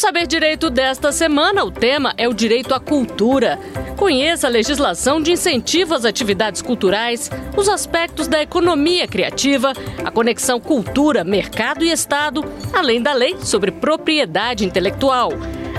Saber 0.00 0.26
Direito 0.26 0.70
desta 0.70 1.12
semana, 1.12 1.62
o 1.62 1.70
tema 1.70 2.14
é 2.16 2.26
o 2.26 2.32
direito 2.32 2.72
à 2.72 2.80
cultura. 2.80 3.58
Conheça 3.98 4.46
a 4.46 4.50
legislação 4.50 5.20
de 5.20 5.30
incentivo 5.30 5.94
às 5.94 6.06
atividades 6.06 6.62
culturais, 6.62 7.30
os 7.54 7.68
aspectos 7.68 8.26
da 8.26 8.40
economia 8.40 9.06
criativa, 9.06 9.74
a 10.02 10.10
conexão 10.10 10.58
cultura, 10.58 11.22
mercado 11.22 11.84
e 11.84 11.92
Estado, 11.92 12.42
além 12.72 13.02
da 13.02 13.12
lei 13.12 13.36
sobre 13.42 13.70
propriedade 13.70 14.64
intelectual. 14.64 15.32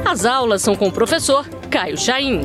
As 0.06 0.24
aulas 0.24 0.62
são 0.62 0.76
com 0.76 0.90
o 0.90 0.92
professor 0.92 1.50
Caio 1.72 1.98
Chaim. 1.98 2.44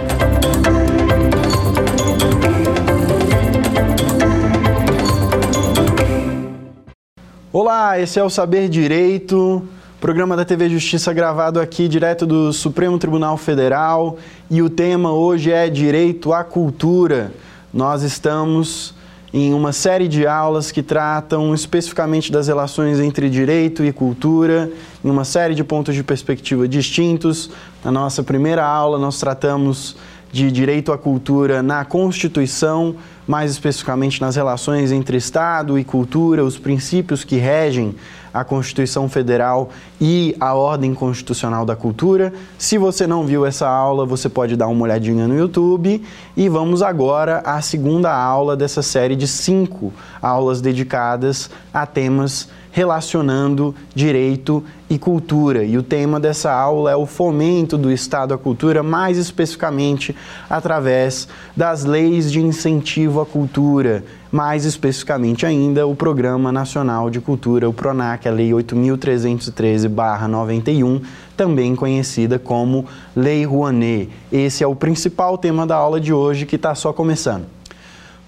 Olá, 7.52 8.00
esse 8.00 8.18
é 8.18 8.24
o 8.24 8.30
Saber 8.30 8.70
Direito, 8.70 9.68
programa 10.00 10.36
da 10.36 10.44
TV 10.44 10.68
Justiça 10.68 11.12
gravado 11.12 11.58
aqui 11.58 11.88
direto 11.88 12.26
do 12.26 12.52
Supremo 12.52 12.98
Tribunal 12.98 13.36
Federal 13.38 14.18
e 14.50 14.60
o 14.60 14.68
tema 14.68 15.10
hoje 15.12 15.50
é 15.50 15.70
Direito 15.70 16.34
à 16.34 16.44
Cultura. 16.44 17.32
Nós 17.72 18.02
estamos 18.02 18.94
em 19.32 19.54
uma 19.54 19.72
série 19.72 20.06
de 20.06 20.26
aulas 20.26 20.70
que 20.70 20.82
tratam 20.82 21.54
especificamente 21.54 22.30
das 22.30 22.46
relações 22.46 23.00
entre 23.00 23.30
direito 23.30 23.84
e 23.84 23.92
cultura, 23.92 24.70
em 25.02 25.10
uma 25.10 25.24
série 25.24 25.54
de 25.54 25.64
pontos 25.64 25.94
de 25.94 26.02
perspectiva 26.02 26.68
distintos. 26.68 27.50
Na 27.82 27.90
nossa 27.90 28.22
primeira 28.22 28.64
aula, 28.64 28.98
nós 28.98 29.18
tratamos 29.18 29.96
de 30.30 30.50
direito 30.52 30.92
à 30.92 30.98
cultura 30.98 31.62
na 31.62 31.84
Constituição, 31.84 32.96
mais 33.26 33.50
especificamente 33.50 34.20
nas 34.20 34.36
relações 34.36 34.92
entre 34.92 35.16
Estado 35.16 35.78
e 35.78 35.84
cultura, 35.84 36.44
os 36.44 36.58
princípios 36.58 37.24
que 37.24 37.36
regem 37.36 37.94
a 38.36 38.44
Constituição 38.44 39.08
Federal 39.08 39.70
e 39.98 40.36
a 40.38 40.54
Ordem 40.54 40.92
Constitucional 40.92 41.64
da 41.64 41.74
Cultura. 41.74 42.34
Se 42.58 42.76
você 42.76 43.06
não 43.06 43.24
viu 43.24 43.46
essa 43.46 43.66
aula, 43.66 44.04
você 44.04 44.28
pode 44.28 44.56
dar 44.56 44.66
uma 44.66 44.82
olhadinha 44.82 45.26
no 45.26 45.36
YouTube. 45.36 46.02
E 46.36 46.48
vamos 46.48 46.82
agora 46.82 47.38
à 47.38 47.62
segunda 47.62 48.14
aula 48.14 48.54
dessa 48.54 48.82
série 48.82 49.16
de 49.16 49.26
cinco 49.26 49.90
aulas 50.20 50.60
dedicadas 50.60 51.48
a 51.72 51.86
temas 51.86 52.48
relacionando 52.76 53.74
direito 53.94 54.62
e 54.90 54.98
cultura. 54.98 55.64
E 55.64 55.78
o 55.78 55.82
tema 55.82 56.20
dessa 56.20 56.52
aula 56.52 56.90
é 56.90 56.96
o 56.96 57.06
fomento 57.06 57.78
do 57.78 57.90
Estado 57.90 58.34
à 58.34 58.38
cultura, 58.38 58.82
mais 58.82 59.16
especificamente 59.16 60.14
através 60.50 61.26
das 61.56 61.86
leis 61.86 62.30
de 62.30 62.38
incentivo 62.38 63.18
à 63.22 63.24
cultura, 63.24 64.04
mais 64.36 64.64
especificamente 64.66 65.46
ainda 65.46 65.86
o 65.86 65.96
Programa 65.96 66.52
Nacional 66.52 67.08
de 67.08 67.22
Cultura, 67.22 67.70
o 67.70 67.72
PRONAC, 67.72 68.28
a 68.28 68.30
Lei 68.30 68.50
8.313-91, 68.50 71.00
também 71.34 71.74
conhecida 71.74 72.38
como 72.38 72.84
Lei 73.16 73.46
Rouanet. 73.46 74.10
Esse 74.30 74.62
é 74.62 74.66
o 74.66 74.76
principal 74.76 75.38
tema 75.38 75.66
da 75.66 75.76
aula 75.76 75.98
de 75.98 76.12
hoje 76.12 76.44
que 76.44 76.56
está 76.56 76.74
só 76.74 76.92
começando. 76.92 77.46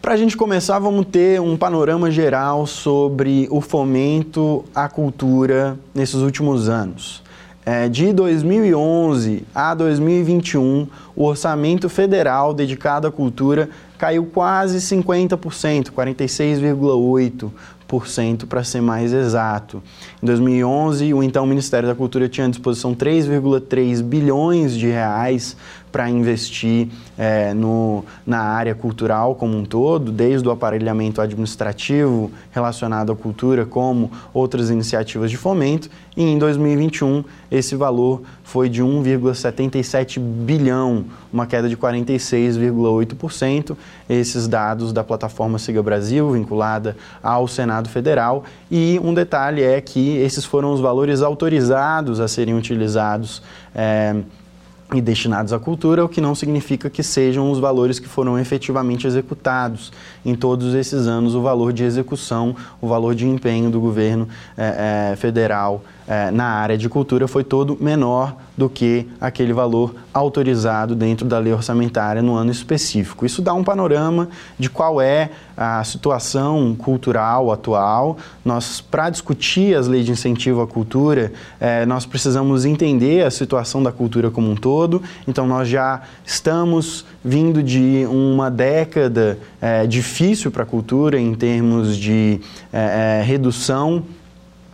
Para 0.01 0.15
a 0.15 0.17
gente 0.17 0.35
começar, 0.35 0.79
vamos 0.79 1.05
ter 1.05 1.43
um 1.43 1.59
panorama 1.59 2.11
geral 2.11 2.67
sobre 2.67 3.47
o 3.51 3.61
fomento 3.61 4.65
à 4.75 4.89
cultura 4.89 5.79
nesses 5.95 6.23
últimos 6.23 6.71
anos. 6.71 7.23
É, 7.67 7.87
de 7.87 8.15
2011 8.15 9.45
a 9.55 9.75
2021, 9.75 10.87
o 11.15 11.27
orçamento 11.27 11.91
federal 11.91 12.55
dedicado 12.55 13.07
à 13.07 13.13
cultura 13.13 13.69
caiu 13.99 14.25
quase 14.25 14.79
50%, 14.79 15.91
46,8% 15.91 18.47
para 18.47 18.63
ser 18.63 18.81
mais 18.81 19.13
exato. 19.13 19.83
Em 20.23 20.27
2011, 20.27 21.13
o 21.15 21.23
então 21.23 21.47
Ministério 21.47 21.89
da 21.89 21.95
Cultura 21.95 22.29
tinha 22.29 22.47
à 22.47 22.51
disposição 22.51 22.95
3,3 22.95 24.03
bilhões 24.03 24.77
de 24.77 24.87
reais 24.87 25.57
para 25.91 26.09
investir 26.11 26.89
é, 27.17 27.55
no, 27.55 28.05
na 28.27 28.41
área 28.41 28.75
cultural 28.75 29.35
como 29.35 29.57
um 29.57 29.65
todo, 29.65 30.13
desde 30.13 30.47
o 30.47 30.51
aparelhamento 30.51 31.21
administrativo 31.21 32.31
relacionado 32.51 33.11
à 33.11 33.17
cultura, 33.17 33.65
como 33.65 34.11
outras 34.33 34.71
iniciativas 34.71 35.31
de 35.31 35.37
fomento, 35.37 35.89
e 36.17 36.23
em 36.23 36.39
2021 36.39 37.25
esse 37.51 37.75
valor 37.75 38.23
foi 38.45 38.69
de 38.69 38.83
1,77 38.83 40.21
bilhão, 40.21 41.07
uma 41.33 41.47
queda 41.47 41.69
de 41.69 41.77
46,8%. 41.77 43.77
Esses 44.09 44.49
dados 44.49 44.93
da 44.93 45.05
plataforma 45.05 45.59
Siga 45.59 45.83
Brasil, 45.83 46.31
vinculada 46.33 46.97
ao 47.23 47.47
Senado 47.47 47.89
Federal. 47.89 48.45
E 48.71 49.01
um 49.03 49.13
detalhe 49.13 49.63
é 49.63 49.81
que 49.81 50.17
esses 50.19 50.45
foram 50.45 50.73
os 50.73 50.81
valores 50.81 51.23
autorizados 51.23 52.21
a 52.21 52.29
serem 52.29 52.55
utilizados. 52.55 53.43
É, 53.75 54.17
e 54.95 55.03
destinados 55.03 55.53
à 55.53 55.59
cultura, 55.59 56.03
o 56.03 56.09
que 56.09 56.21
não 56.21 56.35
significa 56.35 56.89
que 56.89 57.03
sejam 57.03 57.51
os 57.51 57.59
valores 57.59 57.99
que 57.99 58.09
foram 58.09 58.39
efetivamente 58.39 59.07
executados. 59.07 59.93
Em 60.25 60.35
todos 60.35 60.75
esses 60.75 61.07
anos, 61.07 61.35
o 61.35 61.43
valor 61.43 61.75
de 61.75 61.85
execução, 61.85 62.57
o 62.81 62.89
valor 62.89 63.15
de 63.15 63.27
empenho 63.27 63.71
do 63.71 63.81
governo 63.81 64.27
é, 64.57 65.11
é, 65.13 65.17
federal 65.17 65.85
é, 66.09 66.31
na 66.31 66.47
área 66.47 66.79
de 66.79 66.89
cultura 66.89 67.29
foi 67.29 67.45
todo 67.45 67.77
menor 67.79 68.35
do 68.57 68.69
que 68.69 69.07
aquele 69.21 69.53
valor 69.53 69.95
autorizado 70.13 70.95
dentro 70.95 71.27
da 71.27 71.39
lei 71.39 71.53
orçamentária 71.53 72.23
no 72.23 72.35
ano 72.35 72.51
específico. 72.51 73.27
Isso 73.27 73.43
dá 73.43 73.53
um 73.53 73.63
panorama 73.63 74.29
de 74.59 74.71
qual 74.71 75.03
é 75.03 75.31
a 75.55 75.85
situação 75.85 76.75
cultural 76.75 77.53
atual. 77.53 78.17
Nós, 78.43 78.81
para 78.81 79.11
discutir 79.11 79.77
as 79.77 79.87
leis 79.87 80.07
de 80.07 80.13
incentivo 80.13 80.63
à 80.63 80.67
cultura, 80.67 81.31
é, 81.61 81.85
nós 81.85 82.07
precisamos 82.07 82.65
entender 82.65 83.25
a 83.25 83.31
situação 83.31 83.83
da 83.83 83.93
cultura 83.93 84.31
como 84.31 84.51
um 84.51 84.57
todo. 84.57 85.03
Então, 85.27 85.47
nós 85.47 85.69
já 85.69 86.01
estamos 86.25 87.05
vindo 87.23 87.63
de 87.63 88.07
uma 88.11 88.51
década 88.51 89.39
é, 89.61 89.87
difícil 89.87 90.51
para 90.51 90.63
a 90.63 90.67
cultura 90.67 91.21
em 91.21 91.35
termos 91.35 91.97
de 91.97 92.41
redução 93.25 94.05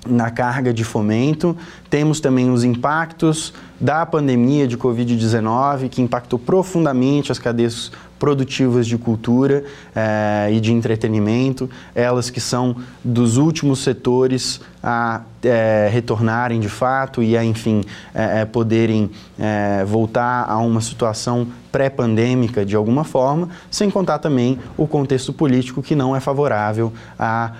na 0.07 0.31
carga 0.31 0.73
de 0.73 0.85
fomento. 0.85 1.57
Temos 1.89 2.21
também 2.21 2.51
os 2.51 2.65
impactos 2.65 3.53
da 3.81 4.05
pandemia 4.07 4.67
de 4.67 4.77
Covid-19, 4.77 5.89
que 5.89 6.03
impactou 6.03 6.39
profundamente 6.39 7.33
as 7.33 7.39
cadeias 7.39 7.91
produtivas 8.19 8.87
de 8.87 8.97
cultura 8.97 9.65
eh, 9.95 10.51
e 10.53 10.61
de 10.61 10.73
entretenimento, 10.73 11.69
elas 11.95 12.31
que 12.31 12.41
são 12.41 12.77
dos 13.05 13.37
últimos 13.37 13.81
setores 13.81 14.61
a 14.87 15.23
é, 15.43 15.89
retornarem 15.91 16.61
de 16.61 16.69
fato 16.69 17.23
e 17.23 17.39
a, 17.39 17.43
enfim, 17.43 17.83
é, 18.13 18.45
poderem 18.45 19.11
é, 19.39 19.83
voltar 19.83 20.45
a 20.47 20.59
uma 20.59 20.83
situação 20.83 21.47
pré-pandêmica 21.73 22.67
de 22.67 22.77
alguma 22.77 23.03
forma, 23.03 23.49
sem 23.71 23.91
contar 23.91 24.19
também 24.19 24.59
o 24.77 24.87
contexto 24.87 25.33
político 25.33 25.83
que 25.83 25.95
não 25.95 26.15
é 26.15 26.21
favorável 26.21 26.93
à 27.19 27.53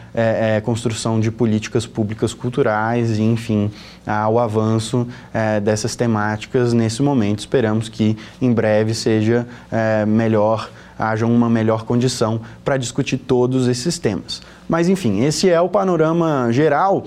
construção 0.63 1.19
de 1.19 1.33
políticas 1.33 1.85
públicas 1.85 2.33
culturais 2.33 3.19
e, 3.19 3.23
enfim, 3.23 3.73
ao 4.07 4.39
avanço 4.39 5.09
dessas 5.65 5.97
temáticas 5.97 6.73
nesse 6.73 7.03
momento. 7.03 7.41
Esperamos 7.41 7.89
que 7.89 8.17
em 8.41 8.53
breve 8.53 8.95
seja 8.95 9.49
melhor 10.07 10.71
haja 10.99 11.27
uma 11.27 11.51
melhor 11.51 11.85
condição 11.85 12.41
para 12.65 12.77
discutir 12.77 13.19
todos 13.19 13.69
esses 13.69 13.99
temas. 13.99 14.43
Mas, 14.69 14.89
enfim, 14.89 15.25
esse 15.25 15.49
é 15.49 15.61
o 15.61 15.69
panorama 15.69 16.49
geral 16.51 17.05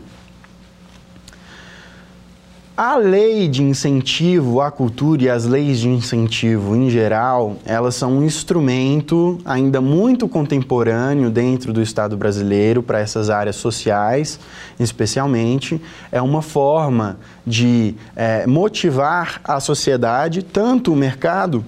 A 2.76 2.96
lei 2.96 3.48
de 3.48 3.62
incentivo 3.62 4.60
à 4.60 4.72
cultura 4.72 5.22
e 5.22 5.30
as 5.30 5.46
leis 5.46 5.78
de 5.78 5.88
incentivo 5.90 6.76
em 6.76 6.90
geral, 6.90 7.56
elas 7.68 7.94
são 7.94 8.14
um 8.14 8.24
instrumento 8.24 9.38
ainda 9.46 9.80
muito 9.80 10.28
contemporâneo 10.28 11.30
dentro 11.30 11.72
do 11.72 11.84
Estado 11.84 12.18
brasileiro 12.18 12.82
para 12.82 13.00
essas 13.00 13.30
áreas 13.30 13.58
sociais, 13.58 14.40
especialmente. 14.80 15.80
É 16.12 16.20
uma 16.20 16.42
forma 16.42 17.20
de 17.46 17.94
é, 18.16 18.48
motivar 18.48 19.40
a 19.44 19.60
sociedade, 19.60 20.42
tanto 20.42 20.94
o 20.94 20.96
mercado 20.96 21.64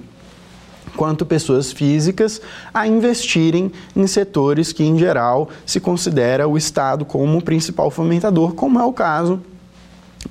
quanto 0.98 1.24
pessoas 1.24 1.72
físicas 1.72 2.42
a 2.74 2.88
investirem 2.88 3.72
em 3.96 4.08
setores 4.08 4.74
que, 4.74 4.84
em 4.84 4.98
geral, 4.98 5.50
se 5.68 5.80
considera 5.80 6.48
o 6.48 6.58
Estado 6.58 7.06
como 7.06 7.38
o 7.38 7.44
principal 7.44 7.92
fomentador, 7.92 8.56
como 8.56 8.80
é 8.80 8.84
o 8.84 8.92
caso 8.92 9.40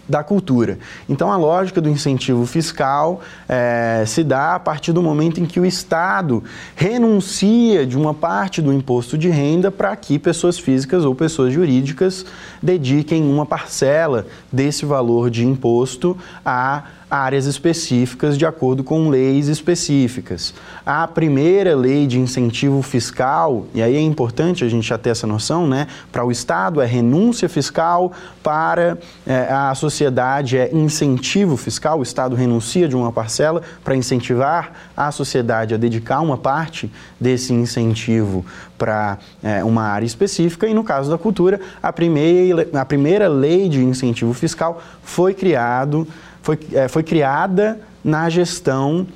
da 0.08 0.22
cultura. 0.22 0.78
Então, 1.08 1.30
a 1.30 1.36
lógica 1.36 1.80
do 1.80 1.88
incentivo 1.88 2.44
fiscal 2.46 3.20
é, 3.48 4.04
se 4.06 4.22
dá 4.22 4.54
a 4.54 4.60
partir 4.60 4.92
do 4.92 5.02
momento 5.02 5.40
em 5.40 5.46
que 5.46 5.60
o 5.60 5.66
Estado 5.66 6.42
renuncia 6.74 7.86
de 7.86 7.96
uma 7.96 8.14
parte 8.14 8.60
do 8.60 8.72
imposto 8.72 9.16
de 9.16 9.28
renda 9.28 9.70
para 9.70 9.94
que 9.96 10.18
pessoas 10.18 10.58
físicas 10.58 11.04
ou 11.04 11.14
pessoas 11.14 11.52
jurídicas 11.52 12.24
dediquem 12.62 13.22
uma 13.22 13.46
parcela 13.46 14.26
desse 14.52 14.84
valor 14.84 15.30
de 15.30 15.44
imposto 15.44 16.16
a 16.44 16.84
áreas 17.14 17.46
específicas 17.46 18.36
de 18.36 18.44
acordo 18.44 18.82
com 18.82 19.08
leis 19.08 19.46
específicas. 19.46 20.52
A 20.84 21.06
primeira 21.06 21.76
lei 21.76 22.08
de 22.08 22.18
incentivo 22.18 22.82
fiscal, 22.82 23.66
e 23.72 23.80
aí 23.80 23.94
é 23.94 24.00
importante 24.00 24.64
a 24.64 24.68
gente 24.68 24.88
já 24.88 24.98
ter 24.98 25.10
essa 25.10 25.24
noção, 25.24 25.64
né? 25.64 25.86
Para 26.10 26.24
o 26.24 26.32
Estado 26.32 26.80
é 26.80 26.86
renúncia 26.86 27.48
fiscal, 27.48 28.12
para 28.42 28.98
é, 29.24 29.46
a 29.48 29.72
sociedade 29.76 30.58
é 30.58 30.74
incentivo 30.74 31.56
fiscal, 31.56 32.00
o 32.00 32.02
Estado 32.02 32.34
renuncia 32.34 32.88
de 32.88 32.96
uma 32.96 33.12
parcela 33.12 33.62
para 33.84 33.94
incentivar 33.94 34.72
a 34.96 35.12
sociedade 35.12 35.72
a 35.72 35.76
dedicar 35.76 36.20
uma 36.20 36.36
parte 36.36 36.90
desse 37.20 37.52
incentivo 37.52 38.44
para 38.76 39.18
é, 39.40 39.62
uma 39.62 39.84
área 39.84 40.04
específica, 40.04 40.66
e 40.66 40.74
no 40.74 40.82
caso 40.82 41.08
da 41.08 41.16
cultura, 41.16 41.60
a 41.80 41.92
primeira, 41.92 42.68
a 42.74 42.84
primeira 42.84 43.28
lei 43.28 43.68
de 43.68 43.84
incentivo 43.84 44.34
fiscal 44.34 44.82
foi 45.00 45.32
criado 45.32 46.08
foi, 46.44 46.58
é, 46.74 46.88
foi 46.88 47.02
criada 47.02 47.80
na 48.04 48.28
gestão 48.28 49.06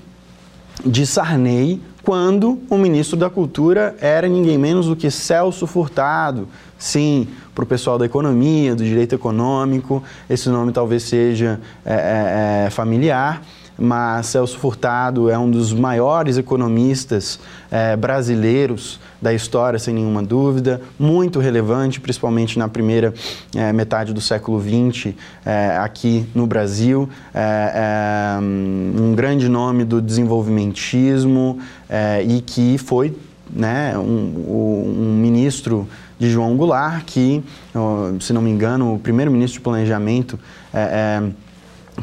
de 0.82 1.06
Sarney, 1.06 1.78
quando 2.02 2.58
o 2.70 2.78
ministro 2.78 3.19
da 3.19 3.28
Cultura 3.28 3.94
era 4.00 4.26
ninguém 4.26 4.56
menos 4.56 4.86
do 4.86 4.96
que 4.96 5.10
Celso 5.10 5.66
Furtado. 5.66 6.48
Sim, 6.78 7.28
para 7.54 7.64
o 7.64 7.66
pessoal 7.66 7.98
da 7.98 8.06
economia, 8.06 8.75
do 8.75 8.82
direito 8.82 9.14
econômico, 9.14 10.02
esse 10.30 10.48
nome 10.48 10.72
talvez 10.72 11.02
seja 11.02 11.60
é, 11.84 12.64
é, 12.64 12.66
é 12.66 12.70
familiar 12.70 13.42
mas 13.80 14.26
Celso 14.26 14.58
Furtado 14.58 15.30
é 15.30 15.38
um 15.38 15.48
dos 15.48 15.72
maiores 15.72 16.36
economistas 16.36 17.38
é, 17.70 17.94
brasileiros 17.94 18.98
da 19.20 19.32
história, 19.32 19.78
sem 19.78 19.94
nenhuma 19.94 20.22
dúvida, 20.22 20.80
muito 20.98 21.38
relevante, 21.38 22.00
principalmente 22.00 22.58
na 22.58 22.68
primeira 22.68 23.12
é, 23.54 23.72
metade 23.72 24.12
do 24.12 24.20
século 24.20 24.60
XX 24.60 25.14
é, 25.44 25.76
aqui 25.78 26.26
no 26.34 26.46
Brasil, 26.46 27.08
um 29.00 29.14
grande 29.14 29.48
nome 29.48 29.84
do 29.84 30.00
desenvolvimentismo 30.00 31.58
e 32.26 32.40
que 32.40 32.78
foi 32.78 33.16
né, 33.50 33.96
um, 33.96 34.04
um 34.04 35.16
ministro 35.20 35.88
de 36.18 36.28
João 36.30 36.56
Goulart, 36.56 37.04
que, 37.04 37.42
se 38.20 38.32
não 38.32 38.42
me 38.42 38.50
engano, 38.50 38.94
o 38.94 38.98
primeiro 38.98 39.30
ministro 39.30 39.60
de 39.60 39.64
planejamento 39.64 40.38
é, 40.74 40.80
é, 40.80 41.30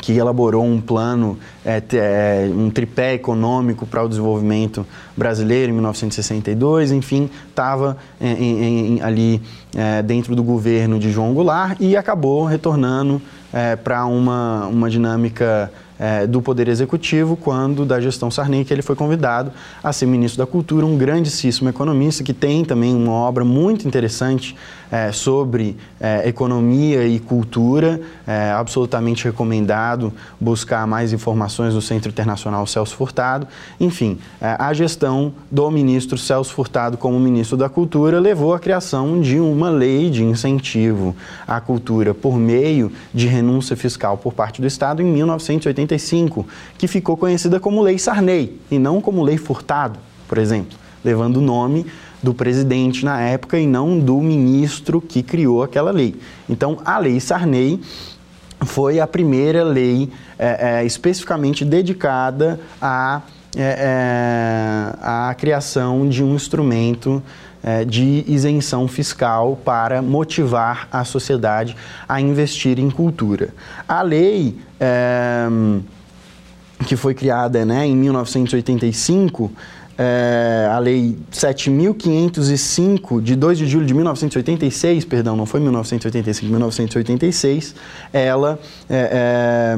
que 0.02 0.14
elaborou 0.14 0.64
um 0.64 0.80
plano, 0.82 1.38
é, 1.66 1.82
é, 1.94 2.50
um 2.54 2.70
tripé 2.70 3.14
econômico 3.14 3.86
para 3.86 4.04
o 4.04 4.10
desenvolvimento 4.10 4.86
brasileiro 5.16 5.72
em 5.72 5.74
1962, 5.74 6.92
enfim, 6.92 7.30
estava 7.50 7.98
ali 9.02 9.42
é, 9.76 10.02
dentro 10.02 10.36
do 10.36 10.44
governo 10.44 11.00
de 11.00 11.12
João 11.12 11.34
Goulart 11.34 11.78
e 11.80 11.96
acabou 11.96 12.46
retornando 12.46 13.22
para 13.86 14.06
uma, 14.06 14.68
uma 14.68 14.90
dinâmica 14.90 15.72
do 16.28 16.42
Poder 16.42 16.68
Executivo, 16.68 17.38
quando 17.38 17.86
da 17.86 18.02
gestão 18.02 18.30
Sarney, 18.30 18.66
que 18.66 18.74
ele 18.74 18.82
foi 18.82 18.98
convidado 18.98 19.50
a 19.82 19.94
ser 19.94 20.06
ministro 20.08 20.40
da 20.40 20.46
Cultura, 20.46 20.86
um 20.86 20.98
grandíssimo 20.98 21.70
economista 21.70 22.22
que 22.22 22.34
tem 22.34 22.66
também 22.66 22.94
uma 22.94 23.14
obra 23.14 23.46
muito 23.46 23.88
interessante 23.88 24.58
é, 24.92 25.12
sobre 25.12 25.78
é, 26.00 26.28
economia 26.28 27.06
e 27.08 27.20
cultura, 27.20 28.00
é, 28.28 28.52
absolutamente 28.52 29.26
recomendado 29.26 30.14
buscar 30.40 30.86
mais 30.86 31.14
informações 31.14 31.74
no 31.74 31.82
Centro 31.82 32.10
Internacional 32.10 32.66
Celso 32.68 32.96
Furtado. 32.96 33.48
Enfim, 33.80 34.20
é, 34.42 34.56
a 34.58 34.74
gestão 34.74 35.34
do 35.52 35.70
ministro 35.72 36.18
Celso 36.18 36.54
Furtado 36.54 36.98
como 36.98 37.20
ministro 37.20 37.58
da 37.58 37.70
Cultura 37.70 38.20
levou 38.20 38.54
à 38.54 38.60
criação 38.60 39.20
de 39.22 39.40
uma 39.40 39.70
lei 39.70 40.10
de 40.10 40.24
incentivo 40.24 41.16
à 41.48 41.60
cultura 41.60 42.14
por 42.14 42.38
meio 42.38 42.92
de 43.14 43.28
renúncia 43.28 43.76
fiscal 43.76 44.18
por 44.18 44.34
parte 44.34 44.62
do 44.62 44.68
Estado 44.68 45.02
em 45.02 45.06
1985, 45.06 46.46
que 46.78 46.88
ficou 46.88 47.18
conhecida 47.18 47.60
como 47.60 47.82
Lei 47.82 47.98
Sarney 47.98 48.60
e 48.70 48.80
não 48.80 49.02
como 49.02 49.24
Lei 49.24 49.38
Furtado, 49.38 50.00
por 50.28 50.38
exemplo, 50.38 50.78
levando 51.04 51.38
o 51.38 51.42
nome 51.42 51.86
do 52.22 52.34
presidente 52.34 53.06
na 53.06 53.22
época 53.22 53.60
e 53.60 53.68
não 53.68 54.00
do 54.00 54.20
ministro 54.20 55.02
que 55.02 55.22
criou 55.22 55.64
aquela 55.64 55.92
lei. 55.92 56.16
Então, 56.50 56.80
a 56.86 56.98
Lei 56.98 57.20
Sarney 57.20 57.80
foi 58.64 59.00
a 59.00 59.08
primeira 59.08 59.64
lei 59.64 60.10
é, 60.38 60.80
é, 60.80 60.86
especificamente 60.86 61.64
dedicada 61.64 62.60
à, 62.82 63.22
é, 63.56 64.96
à 65.02 65.30
é, 65.32 65.36
criação 65.36 66.08
de 66.08 66.24
um 66.24 66.36
instrumento 66.36 67.22
é, 67.64 67.84
de 67.84 68.24
isenção 68.28 68.88
fiscal 68.88 69.60
para 69.64 70.02
motivar 70.02 70.88
a 70.92 71.04
sociedade 71.04 71.76
a 72.08 72.22
investir 72.22 72.80
em 72.80 72.90
cultura. 72.90 73.50
A 73.88 74.02
lei 74.02 74.58
é, 74.80 75.48
que 76.86 76.96
foi 76.96 77.14
criada 77.14 77.66
né, 77.66 77.88
em 77.88 77.96
1985 77.96 79.52
é, 79.98 80.70
a 80.72 80.78
Lei 80.80 81.18
7.505, 81.32 83.22
de 83.22 83.36
2 83.36 83.58
de 83.58 83.66
julho 83.66 83.86
de 83.86 83.94
1986, 83.94 85.06
perdão, 85.06 85.36
não 85.38 85.46
foi 85.46 85.60
1985, 85.60 86.50
1986, 86.50 87.76
ela 88.12 88.60
é, 88.90 89.78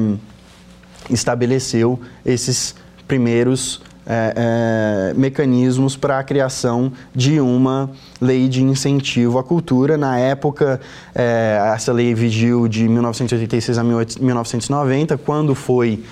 estabeleceu 1.10 2.00
esses 2.24 2.74
primeiros 3.06 3.80
é, 4.10 5.10
é, 5.10 5.14
mecanismos 5.14 5.94
para 5.94 6.18
a 6.18 6.24
criação 6.24 6.90
de 7.14 7.38
uma 7.40 7.90
lei 8.18 8.48
de 8.48 8.62
incentivo 8.62 9.38
à 9.38 9.44
cultura. 9.44 9.98
Na 9.98 10.18
época, 10.18 10.80
é, 11.14 11.60
essa 11.74 11.92
lei 11.92 12.14
vigiu 12.14 12.66
de 12.66 12.88
1986 12.88 13.76
a 13.76 13.84
1990, 13.84 15.18
quando 15.18 15.54
foi 15.54 16.02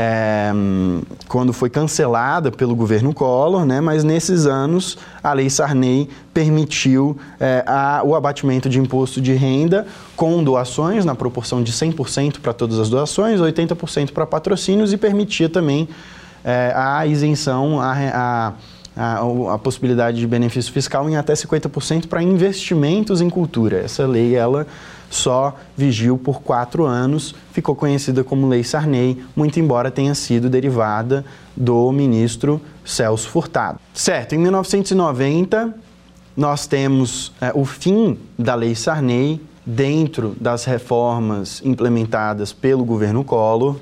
é, 0.00 0.52
quando 1.26 1.52
foi 1.52 1.68
cancelada 1.68 2.52
pelo 2.52 2.76
governo 2.76 3.12
Collor, 3.12 3.66
né, 3.66 3.80
mas 3.80 4.04
nesses 4.04 4.46
anos 4.46 4.96
a 5.20 5.32
Lei 5.32 5.50
Sarney 5.50 6.08
permitiu 6.32 7.18
é, 7.40 7.64
a, 7.66 8.02
o 8.04 8.14
abatimento 8.14 8.68
de 8.68 8.78
imposto 8.78 9.20
de 9.20 9.32
renda 9.32 9.88
com 10.14 10.44
doações, 10.44 11.04
na 11.04 11.16
proporção 11.16 11.64
de 11.64 11.72
100% 11.72 12.38
para 12.38 12.52
todas 12.52 12.78
as 12.78 12.88
doações, 12.88 13.40
80% 13.40 14.12
para 14.12 14.24
patrocínios 14.24 14.92
e 14.92 14.96
permitia 14.96 15.48
também 15.48 15.88
é, 16.44 16.72
a 16.76 17.04
isenção, 17.04 17.80
a, 17.80 17.92
a 17.92 18.52
a, 19.00 19.20
a, 19.54 19.58
possibilidade 19.58 20.18
de 20.18 20.26
benefício 20.26 20.72
fiscal 20.72 21.08
em 21.08 21.16
até 21.16 21.32
50% 21.32 22.08
para 22.08 22.20
investimentos 22.20 23.20
em 23.20 23.30
cultura. 23.30 23.78
Essa 23.78 24.04
lei, 24.04 24.34
ela 24.34 24.66
só 25.10 25.56
vigiu 25.76 26.18
por 26.18 26.42
quatro 26.42 26.84
anos, 26.84 27.34
ficou 27.52 27.74
conhecida 27.74 28.22
como 28.22 28.48
Lei 28.48 28.62
Sarney, 28.62 29.22
muito 29.34 29.58
embora 29.58 29.90
tenha 29.90 30.14
sido 30.14 30.48
derivada 30.48 31.24
do 31.56 31.90
ministro 31.92 32.60
Celso 32.84 33.28
Furtado. 33.28 33.78
Certo, 33.94 34.34
em 34.34 34.38
1990 34.38 35.74
nós 36.36 36.66
temos 36.66 37.32
é, 37.40 37.50
o 37.54 37.64
fim 37.64 38.16
da 38.38 38.54
Lei 38.54 38.74
Sarney 38.74 39.40
dentro 39.66 40.36
das 40.40 40.64
reformas 40.64 41.60
implementadas 41.64 42.52
pelo 42.52 42.84
governo 42.84 43.24
Collor, 43.24 43.76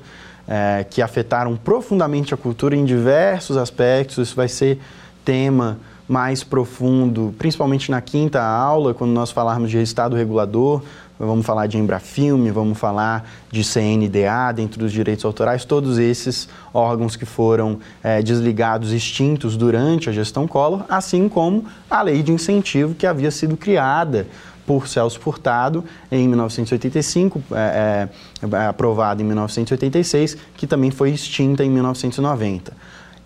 é, 0.47 0.85
que 0.89 1.01
afetaram 1.01 1.55
profundamente 1.55 2.33
a 2.33 2.37
cultura 2.37 2.75
em 2.75 2.83
diversos 2.83 3.57
aspectos. 3.57 4.17
Isso 4.17 4.35
vai 4.35 4.47
ser 4.47 4.79
tema 5.23 5.77
mais 6.07 6.43
profundo, 6.43 7.35
principalmente 7.37 7.91
na 7.91 8.01
quinta 8.01 8.41
aula, 8.41 8.93
quando 8.93 9.11
nós 9.11 9.29
falarmos 9.29 9.69
de 9.69 9.81
Estado 9.81 10.15
regulador, 10.15 10.81
vamos 11.19 11.45
falar 11.45 11.67
de 11.67 11.77
Embrafilme, 11.77 12.51
vamos 12.51 12.77
falar 12.77 13.27
de 13.51 13.63
CNDA 13.63 14.51
dentro 14.53 14.79
dos 14.79 14.91
direitos 14.91 15.25
autorais, 15.25 15.65
todos 15.65 15.97
esses 15.97 16.47
órgãos 16.73 17.15
que 17.15 17.25
foram 17.25 17.79
é, 18.03 18.21
desligados, 18.21 18.91
extintos 18.91 19.57
durante 19.57 20.09
a 20.09 20.13
gestão 20.13 20.47
Collor, 20.47 20.83
assim 20.89 21.27
como 21.27 21.65
a 21.89 22.01
lei 22.01 22.21
de 22.21 22.31
incentivo 22.31 22.93
que 22.93 23.07
havia 23.07 23.31
sido 23.31 23.57
criada 23.57 24.27
por 24.67 24.87
Celso 24.87 25.19
Furtado 25.19 25.83
em 26.11 26.27
1985, 26.27 27.41
é, 27.51 28.09
é, 28.51 28.65
aprovada 28.67 29.21
em 29.21 29.25
1986, 29.25 30.37
que 30.57 30.67
também 30.67 30.91
foi 30.91 31.11
extinta 31.11 31.63
em 31.63 31.69
1990. 31.69 32.73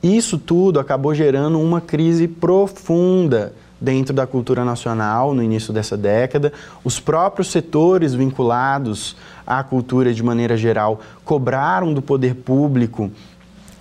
Isso 0.04 0.38
tudo 0.38 0.80
acabou 0.80 1.14
gerando 1.14 1.60
uma 1.60 1.82
crise 1.82 2.28
profunda 2.28 3.54
dentro 3.82 4.14
da 4.14 4.28
cultura 4.28 4.64
nacional 4.64 5.34
no 5.34 5.42
início 5.42 5.74
dessa 5.74 5.98
década. 5.98 6.54
Os 6.84 7.00
próprios 7.00 7.50
setores 7.50 8.14
vinculados 8.14 9.18
à 9.46 9.64
cultura 9.64 10.14
de 10.14 10.22
maneira 10.22 10.56
geral 10.56 11.02
cobraram 11.26 11.92
do 11.92 12.02
poder 12.02 12.36
público 12.36 13.12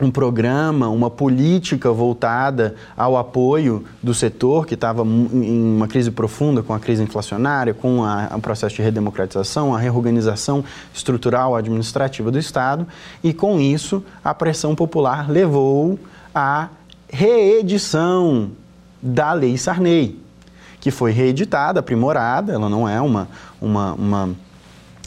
um 0.01 0.11
programa, 0.11 0.89
uma 0.89 1.11
política 1.11 1.93
voltada 1.93 2.75
ao 2.97 3.19
apoio 3.19 3.85
do 4.03 4.15
setor 4.15 4.67
que 4.67 4.75
estava 4.75 5.03
em 5.03 5.77
uma 5.77 5.87
crise 5.87 6.11
profunda 6.11 6.63
com 6.63 6.73
a 6.73 6.81
crise 6.81 7.03
inflacionária, 7.03 7.75
com 7.75 8.01
o 8.01 8.41
processo 8.41 8.77
de 8.77 8.83
redemocratização, 8.83 9.75
a 9.75 9.79
reorganização 9.79 10.65
estrutural 10.95 11.55
administrativa 11.55 12.31
do 12.31 12.39
Estado, 12.39 12.87
e 13.23 13.35
com 13.35 13.61
isso 13.61 14.03
a 14.25 14.33
pressão 14.33 14.75
popular 14.75 15.31
levou 15.31 15.99
à 16.35 16.69
reedição 17.09 18.53
da 19.03 19.33
Lei 19.33 19.57
Sarney, 19.57 20.21
que 20.81 20.91
foi 20.91 21.13
reeditada, 21.13 21.81
aprimorada, 21.81 22.53
ela 22.53 22.69
não 22.69 22.89
é 22.89 23.01
uma, 23.01 23.29
uma, 23.61 23.95
uma 23.95 24.31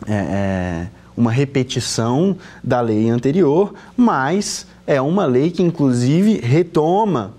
é, 0.08 0.14
é, 0.14 0.88
uma 1.16 1.32
repetição 1.32 2.36
da 2.64 2.82
lei 2.82 3.10
anterior, 3.10 3.74
mas 3.96 4.68
é 4.86 5.02
uma 5.02 5.26
lei 5.26 5.50
que, 5.52 5.64
inclusive, 5.64 6.40
retoma 6.40 7.32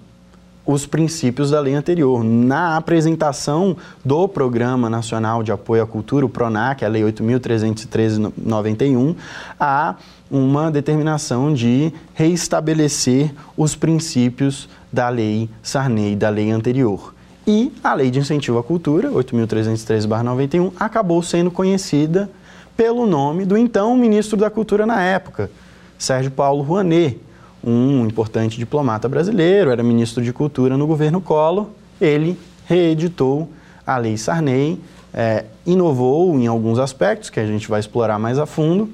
os 0.66 0.87
princípios 0.87 1.50
da 1.50 1.61
lei 1.61 1.75
anterior. 1.75 2.25
Na 2.25 2.76
apresentação 2.76 3.76
do 4.02 4.26
Programa 4.26 4.88
Nacional 4.88 5.42
de 5.42 5.52
Apoio 5.52 5.82
à 5.82 5.87
Cultura, 5.87 6.25
o 6.25 6.28
PRONAC, 6.28 6.82
a 6.84 6.88
Lei 6.88 7.02
8.313-91, 7.02 9.14
há 9.61 9.96
uma 10.30 10.70
determinação 10.70 11.52
de 11.52 11.92
reestabelecer 12.14 13.34
os 13.56 13.76
princípios 13.76 14.66
da 14.94 15.08
Lei 15.08 15.50
Sarney, 15.60 16.14
da 16.14 16.28
lei 16.28 16.52
anterior. 16.52 17.12
E 17.46 17.72
a 17.82 17.92
Lei 17.92 18.10
de 18.10 18.20
Incentivo 18.20 18.58
à 18.58 18.62
Cultura, 18.62 19.10
8.313-91, 19.10 20.72
acabou 20.78 21.22
sendo 21.22 21.50
conhecida 21.50 22.30
pelo 22.76 23.04
nome 23.06 23.44
do 23.44 23.58
então 23.58 23.94
ministro 23.96 24.36
da 24.36 24.48
Cultura 24.48 24.86
na 24.86 25.02
época, 25.02 25.50
Sérgio 25.98 26.30
Paulo 26.30 26.62
Rouanet, 26.62 27.20
um 27.62 28.06
importante 28.06 28.56
diplomata 28.56 29.08
brasileiro, 29.08 29.70
era 29.70 29.82
ministro 29.82 30.22
de 30.22 30.32
Cultura 30.32 30.76
no 30.76 30.86
governo 30.86 31.20
Collor. 31.20 31.66
Ele 32.00 32.38
reeditou 32.66 33.48
a 33.86 33.96
Lei 33.98 34.16
Sarney, 34.16 34.80
é, 35.12 35.44
inovou 35.66 36.38
em 36.38 36.46
alguns 36.46 36.78
aspectos 36.78 37.30
que 37.30 37.40
a 37.40 37.46
gente 37.46 37.68
vai 37.68 37.80
explorar 37.80 38.18
mais 38.18 38.38
a 38.38 38.46
fundo 38.46 38.90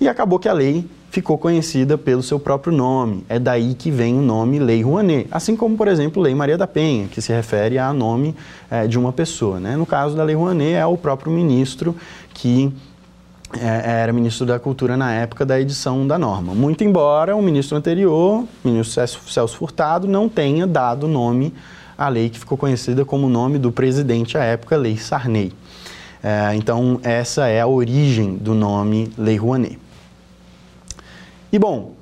e 0.00 0.08
acabou 0.08 0.38
que 0.38 0.48
a 0.48 0.52
lei 0.52 0.84
ficou 1.14 1.38
conhecida 1.38 1.96
pelo 1.96 2.24
seu 2.24 2.40
próprio 2.40 2.76
nome. 2.76 3.24
É 3.28 3.38
daí 3.38 3.74
que 3.74 3.88
vem 3.88 4.18
o 4.18 4.20
nome 4.20 4.58
Lei 4.58 4.82
Rouanet. 4.82 5.28
Assim 5.30 5.54
como, 5.54 5.76
por 5.76 5.86
exemplo, 5.86 6.20
Lei 6.20 6.34
Maria 6.34 6.58
da 6.58 6.66
Penha, 6.66 7.06
que 7.06 7.22
se 7.22 7.32
refere 7.32 7.78
a 7.78 7.92
nome 7.92 8.34
é, 8.68 8.88
de 8.88 8.98
uma 8.98 9.12
pessoa. 9.12 9.60
Né? 9.60 9.76
No 9.76 9.86
caso 9.86 10.16
da 10.16 10.24
Lei 10.24 10.34
Rouanet, 10.34 10.74
é 10.74 10.84
o 10.84 10.96
próprio 10.96 11.30
ministro 11.30 11.94
que 12.34 12.72
é, 13.60 14.00
era 14.02 14.12
ministro 14.12 14.44
da 14.44 14.58
Cultura 14.58 14.96
na 14.96 15.14
época 15.14 15.46
da 15.46 15.60
edição 15.60 16.04
da 16.04 16.18
norma. 16.18 16.52
Muito 16.52 16.82
embora 16.82 17.36
o 17.36 17.40
ministro 17.40 17.76
anterior, 17.76 18.44
ministro 18.64 19.06
Celso 19.06 19.56
Furtado, 19.56 20.08
não 20.08 20.28
tenha 20.28 20.66
dado 20.66 21.06
nome 21.06 21.54
à 21.96 22.08
lei 22.08 22.28
que 22.28 22.40
ficou 22.40 22.58
conhecida 22.58 23.04
como 23.04 23.28
nome 23.28 23.56
do 23.56 23.70
presidente 23.70 24.36
à 24.36 24.42
época, 24.42 24.76
Lei 24.76 24.96
Sarney. 24.96 25.52
É, 26.20 26.56
então, 26.56 26.98
essa 27.04 27.46
é 27.46 27.60
a 27.60 27.68
origem 27.68 28.34
do 28.34 28.52
nome 28.52 29.12
Lei 29.16 29.36
Rouanet. 29.36 29.83
E 31.54 31.58
bom, 31.60 31.92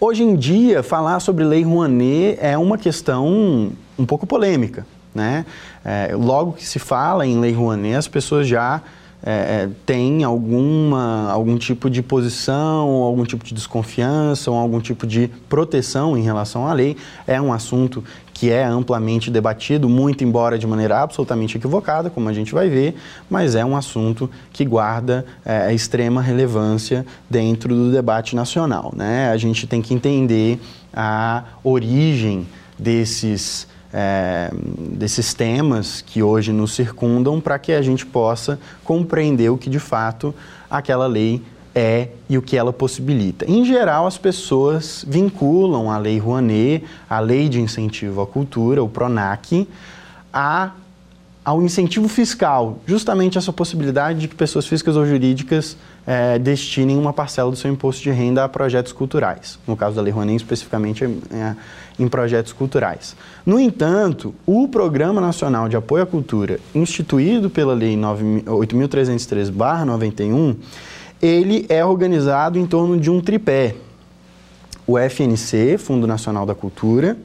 hoje 0.00 0.22
em 0.22 0.34
dia 0.34 0.82
falar 0.82 1.20
sobre 1.20 1.44
Lei 1.44 1.62
Rouanet 1.62 2.38
é 2.40 2.56
uma 2.56 2.78
questão 2.78 3.70
um 3.98 4.06
pouco 4.06 4.26
polêmica. 4.26 4.86
Né? 5.14 5.44
É, 5.84 6.16
logo 6.16 6.52
que 6.52 6.64
se 6.66 6.78
fala 6.78 7.26
em 7.26 7.38
Lei 7.38 7.52
Rouanet, 7.52 7.94
as 7.94 8.08
pessoas 8.08 8.48
já 8.48 8.80
é, 9.22 9.30
é, 9.32 9.68
tem 9.84 10.24
alguma, 10.24 11.30
algum 11.30 11.58
tipo 11.58 11.90
de 11.90 12.02
posição, 12.02 12.88
algum 13.02 13.24
tipo 13.24 13.44
de 13.44 13.52
desconfiança 13.52 14.50
ou 14.50 14.56
algum 14.56 14.80
tipo 14.80 15.06
de 15.06 15.28
proteção 15.46 16.16
em 16.16 16.22
relação 16.22 16.66
à 16.66 16.72
lei. 16.72 16.96
É 17.26 17.38
um 17.38 17.52
assunto 17.52 18.02
que 18.42 18.50
é 18.50 18.64
amplamente 18.64 19.30
debatido, 19.30 19.88
muito 19.88 20.24
embora 20.24 20.58
de 20.58 20.66
maneira 20.66 20.98
absolutamente 20.98 21.56
equivocada, 21.56 22.10
como 22.10 22.28
a 22.28 22.32
gente 22.32 22.52
vai 22.52 22.68
ver, 22.68 22.96
mas 23.30 23.54
é 23.54 23.64
um 23.64 23.76
assunto 23.76 24.28
que 24.52 24.64
guarda 24.64 25.24
é, 25.44 25.72
extrema 25.72 26.20
relevância 26.20 27.06
dentro 27.30 27.72
do 27.72 27.92
debate 27.92 28.34
nacional. 28.34 28.92
Né? 28.96 29.30
A 29.30 29.36
gente 29.36 29.64
tem 29.64 29.80
que 29.80 29.94
entender 29.94 30.60
a 30.92 31.44
origem 31.62 32.44
desses 32.76 33.68
é, 33.92 34.50
desses 34.90 35.32
temas 35.34 36.02
que 36.04 36.20
hoje 36.20 36.52
nos 36.52 36.74
circundam 36.74 37.40
para 37.40 37.60
que 37.60 37.70
a 37.70 37.82
gente 37.82 38.04
possa 38.04 38.58
compreender 38.82 39.50
o 39.50 39.56
que 39.56 39.70
de 39.70 39.78
fato 39.78 40.34
aquela 40.68 41.06
lei 41.06 41.40
é 41.74 42.08
e 42.28 42.36
o 42.36 42.42
que 42.42 42.56
ela 42.56 42.72
possibilita. 42.72 43.50
Em 43.50 43.64
geral, 43.64 44.06
as 44.06 44.18
pessoas 44.18 45.04
vinculam 45.06 45.90
a 45.90 45.98
Lei 45.98 46.18
Rouanet, 46.18 46.84
a 47.08 47.20
Lei 47.20 47.48
de 47.48 47.60
Incentivo 47.60 48.20
à 48.20 48.26
Cultura, 48.26 48.82
o 48.82 48.88
PRONAC, 48.88 49.68
a 50.32 50.72
ao 51.44 51.60
incentivo 51.60 52.06
fiscal, 52.06 52.78
justamente 52.86 53.36
essa 53.36 53.52
possibilidade 53.52 54.20
de 54.20 54.28
que 54.28 54.34
pessoas 54.36 54.64
físicas 54.64 54.94
ou 54.94 55.04
jurídicas 55.04 55.76
é, 56.06 56.38
destinem 56.38 56.96
uma 56.96 57.12
parcela 57.12 57.50
do 57.50 57.56
seu 57.56 57.68
imposto 57.68 58.00
de 58.00 58.12
renda 58.12 58.44
a 58.44 58.48
projetos 58.48 58.92
culturais. 58.92 59.58
No 59.66 59.76
caso 59.76 59.96
da 59.96 60.02
Lei 60.02 60.12
Rouanet, 60.12 60.36
especificamente 60.36 61.02
é, 61.04 61.56
em 61.98 62.06
projetos 62.06 62.52
culturais. 62.52 63.16
No 63.44 63.58
entanto, 63.58 64.32
o 64.46 64.68
Programa 64.68 65.20
Nacional 65.20 65.68
de 65.68 65.76
Apoio 65.76 66.04
à 66.04 66.06
Cultura, 66.06 66.60
instituído 66.72 67.50
pela 67.50 67.74
Lei 67.74 67.96
8.303-91, 67.96 70.54
ele 71.22 71.64
é 71.68 71.84
organizado 71.84 72.58
em 72.58 72.66
torno 72.66 72.98
de 72.98 73.08
um 73.08 73.20
tripé. 73.20 73.76
O 74.84 74.98
FNC, 74.98 75.78
Fundo 75.78 76.06
Nacional 76.06 76.44
da 76.44 76.54
Cultura, 76.54 77.16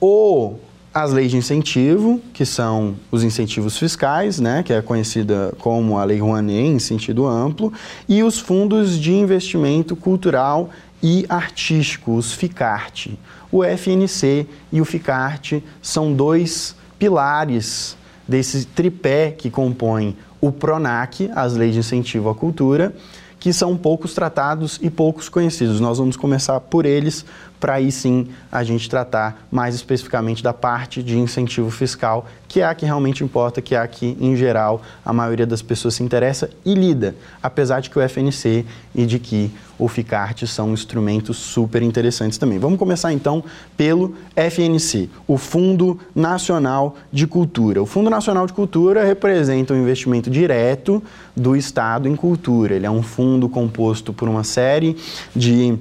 o 0.00 0.54
as 0.94 1.10
leis 1.10 1.30
de 1.30 1.38
incentivo, 1.38 2.20
que 2.34 2.44
são 2.44 2.96
os 3.10 3.24
incentivos 3.24 3.78
fiscais, 3.78 4.38
né, 4.38 4.62
que 4.62 4.74
é 4.74 4.82
conhecida 4.82 5.54
como 5.58 5.96
a 5.96 6.04
Lei 6.04 6.20
Rouanet 6.20 6.68
em 6.68 6.78
sentido 6.78 7.26
amplo, 7.26 7.72
e 8.06 8.22
os 8.22 8.38
fundos 8.38 8.98
de 8.98 9.10
investimento 9.10 9.96
cultural 9.96 10.68
e 11.02 11.24
artístico, 11.30 12.14
os 12.14 12.34
FICART. 12.34 13.18
O 13.50 13.64
FNC 13.64 14.46
e 14.70 14.82
o 14.82 14.84
FICART 14.84 15.62
são 15.80 16.12
dois 16.12 16.76
pilares 16.98 17.96
desse 18.32 18.64
tripé 18.64 19.30
que 19.30 19.50
compõe 19.50 20.16
o 20.40 20.50
PRONAC, 20.50 21.30
as 21.34 21.54
leis 21.54 21.74
de 21.74 21.80
incentivo 21.80 22.30
à 22.30 22.34
cultura, 22.34 22.94
que 23.38 23.52
são 23.52 23.76
poucos 23.76 24.14
tratados 24.14 24.78
e 24.80 24.88
poucos 24.88 25.28
conhecidos. 25.28 25.80
Nós 25.80 25.98
vamos 25.98 26.16
começar 26.16 26.58
por 26.58 26.86
eles 26.86 27.26
para 27.62 27.74
aí 27.74 27.92
sim 27.92 28.26
a 28.50 28.64
gente 28.64 28.90
tratar 28.90 29.46
mais 29.48 29.76
especificamente 29.76 30.42
da 30.42 30.52
parte 30.52 31.00
de 31.00 31.16
incentivo 31.16 31.70
fiscal, 31.70 32.26
que 32.48 32.60
é 32.60 32.66
a 32.66 32.74
que 32.74 32.84
realmente 32.84 33.22
importa, 33.22 33.62
que 33.62 33.76
é 33.76 33.78
a 33.78 33.86
que, 33.86 34.16
em 34.20 34.34
geral, 34.34 34.82
a 35.04 35.12
maioria 35.12 35.46
das 35.46 35.62
pessoas 35.62 35.94
se 35.94 36.02
interessa 36.02 36.50
e 36.64 36.74
lida, 36.74 37.14
apesar 37.40 37.78
de 37.78 37.88
que 37.88 37.96
o 37.96 38.02
FNC 38.02 38.66
e 38.92 39.06
de 39.06 39.20
que 39.20 39.52
o 39.78 39.86
FICART 39.86 40.44
são 40.44 40.72
instrumentos 40.72 41.36
super 41.36 41.82
interessantes 41.82 42.36
também. 42.36 42.58
Vamos 42.58 42.80
começar 42.80 43.12
então 43.12 43.44
pelo 43.76 44.16
FNC, 44.34 45.08
o 45.28 45.38
Fundo 45.38 46.00
Nacional 46.16 46.96
de 47.12 47.28
Cultura. 47.28 47.80
O 47.80 47.86
Fundo 47.86 48.10
Nacional 48.10 48.44
de 48.44 48.52
Cultura 48.52 49.04
representa 49.04 49.72
um 49.72 49.80
investimento 49.80 50.28
direto 50.28 51.00
do 51.36 51.54
Estado 51.54 52.08
em 52.08 52.16
cultura. 52.16 52.74
Ele 52.74 52.86
é 52.86 52.90
um 52.90 53.02
fundo 53.04 53.48
composto 53.48 54.12
por 54.12 54.28
uma 54.28 54.42
série 54.42 54.96
de 55.34 55.78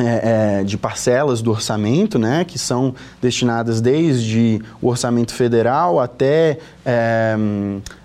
é, 0.00 0.60
é, 0.60 0.64
de 0.64 0.76
parcelas 0.76 1.42
do 1.42 1.50
orçamento, 1.50 2.18
né, 2.18 2.44
que 2.44 2.58
são 2.58 2.94
destinadas 3.20 3.80
desde 3.80 4.60
o 4.80 4.88
orçamento 4.88 5.34
federal 5.34 6.00
até 6.00 6.58
é, 6.84 7.36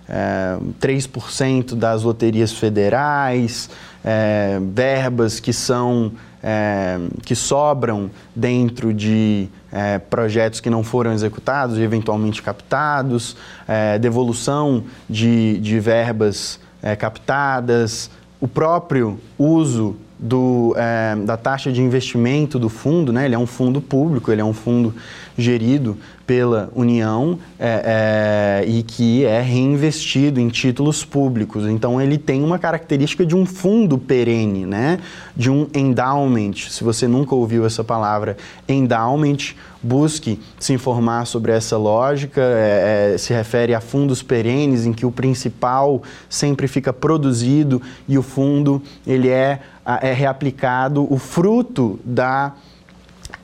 é, 0.08 0.58
3% 0.80 1.75
das 1.75 2.04
loterias 2.04 2.52
federais, 2.52 3.70
é, 4.04 4.60
verbas 4.62 5.40
que 5.40 5.52
são 5.52 6.12
é, 6.44 7.00
que 7.24 7.36
sobram 7.36 8.12
dentro 8.36 8.94
de 8.94 9.50
é, 9.72 9.98
projetos 9.98 10.60
que 10.60 10.70
não 10.70 10.84
foram 10.84 11.12
executados 11.12 11.80
e 11.80 11.82
eventualmente 11.82 12.44
captados, 12.44 13.36
é, 13.68 13.98
devolução 13.98 14.84
de, 15.10 15.58
de 15.58 15.80
verbas 15.80 16.60
é, 16.84 16.96
captadas, 16.96 18.12
o 18.40 18.48
próprio 18.48 19.20
uso 19.40 19.96
do, 20.25 20.74
é, 20.75 21.15
da 21.24 21.38
taxa 21.38 21.72
de 21.72 21.82
investimento 21.82 22.58
do 22.58 22.67
fundo, 22.67 23.13
né? 23.13 23.25
ele 23.25 23.36
é 23.36 23.39
um 23.39 23.46
fundo 23.46 23.79
público, 23.79 24.32
ele 24.32 24.41
é 24.41 24.46
um 24.46 24.53
fundo 24.53 24.94
gerido 25.38 25.98
pela 26.25 26.72
União 26.75 27.38
é, 27.60 28.63
é, 28.63 28.67
e 28.67 28.82
que 28.84 29.25
é 29.25 29.41
reinvestido 29.41 30.39
em 30.39 30.50
títulos 30.50 31.05
públicos. 31.05 31.65
Então 31.67 32.01
ele 32.01 32.17
tem 32.17 32.44
uma 32.44 32.58
característica 32.58 33.25
de 33.25 33.36
um 33.36 33.46
fundo 33.46 33.98
perene, 33.98 34.65
né? 34.65 35.00
de 35.36 35.50
um 35.50 35.67
endowment. 35.74 36.53
Se 36.70 36.84
você 36.84 37.08
nunca 37.08 37.36
ouviu 37.36 37.65
essa 37.65 37.84
palavra 37.84 38.38
endowment, 38.67 39.53
busque 39.84 40.39
se 40.60 40.74
informar 40.74 41.25
sobre 41.25 41.51
essa 41.51 41.77
lógica. 41.77 42.41
É, 42.41 43.13
é 43.13 43.17
se 43.17 43.34
refere 43.34 43.74
a 43.74 43.82
fundos 43.82 44.24
perenes 44.24 44.86
em 44.86 44.94
que 44.94 45.05
o 45.05 45.12
principal 45.12 46.01
sempre 46.29 46.67
fica 46.67 46.91
produzido 46.91 47.82
e 48.08 48.17
o 48.17 48.24
fundo 48.24 48.82
ele 49.05 49.29
é, 49.29 49.60
é 50.01 50.13
reaplicado 50.13 51.05
o 51.12 51.17
fruto 51.17 52.00
da 52.03 52.53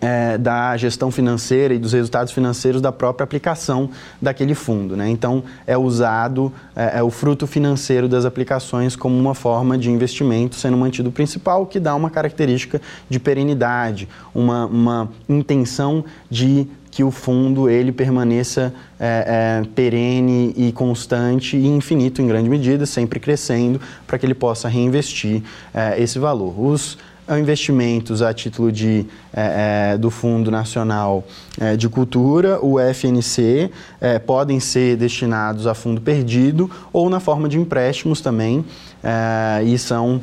é, 0.01 0.38
da 0.38 0.75
gestão 0.75 1.12
financeira 1.12 1.74
e 1.74 1.77
dos 1.77 1.93
resultados 1.93 2.34
financeiros 2.34 2.81
da 2.81 2.91
própria 2.91 3.24
aplicação 3.24 3.89
daquele 4.20 4.55
fundo. 4.55 4.98
Né? 4.98 5.10
Então, 5.10 5.43
é 5.67 5.77
usado 5.77 6.51
é, 6.75 6.98
é, 7.00 7.03
o 7.03 7.12
fruto 7.12 7.46
financeiro 7.46 8.10
das 8.10 8.25
aplicações 8.25 8.96
como 8.96 9.17
uma 9.17 9.36
forma 9.36 9.77
de 9.77 9.91
investimento, 9.91 10.55
sendo 10.55 10.75
mantido 10.75 11.10
o 11.10 11.12
principal, 11.12 11.67
que 11.67 11.79
dá 11.79 11.96
uma 11.96 12.10
característica 12.10 12.81
de 13.08 13.20
perenidade, 13.20 14.10
uma, 14.34 14.65
uma 14.65 15.10
intenção 15.29 16.03
de 16.29 16.67
que 16.89 17.05
o 17.05 17.10
fundo 17.10 17.70
ele 17.70 17.91
permaneça 17.91 18.74
é, 19.00 19.62
é, 19.63 19.67
perene 19.74 20.53
e 20.58 20.74
constante 20.74 21.55
e 21.55 21.65
infinito 21.65 22.22
em 22.22 22.27
grande 22.27 22.50
medida, 22.50 22.86
sempre 22.86 23.17
crescendo, 23.17 23.79
para 24.05 24.20
que 24.20 24.25
ele 24.25 24.34
possa 24.34 24.67
reinvestir 24.67 25.41
é, 25.74 26.01
esse 26.01 26.20
valor. 26.20 26.60
Os 26.60 26.98
investimentos 27.39 28.21
a 28.21 28.33
título 28.33 28.71
de, 28.71 29.05
é, 29.33 29.93
é, 29.93 29.97
do 29.97 30.09
Fundo 30.09 30.51
Nacional 30.51 31.23
é, 31.59 31.75
de 31.75 31.88
Cultura, 31.89 32.59
o 32.63 32.79
FNC, 32.79 33.71
é, 34.00 34.19
podem 34.19 34.59
ser 34.59 34.97
destinados 34.97 35.67
a 35.67 35.73
fundo 35.73 36.01
perdido 36.01 36.69
ou 36.91 37.09
na 37.09 37.19
forma 37.19 37.47
de 37.47 37.57
empréstimos 37.57 38.21
também, 38.21 38.65
é, 39.03 39.63
e 39.63 39.77
são 39.77 40.21